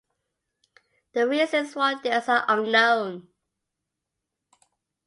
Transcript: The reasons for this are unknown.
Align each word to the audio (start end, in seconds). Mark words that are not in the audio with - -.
The 1.13 1.27
reasons 1.27 1.73
for 1.73 1.93
this 2.01 2.27
are 2.27 2.43
unknown. 2.47 3.27